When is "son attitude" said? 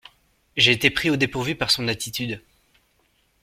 1.69-2.41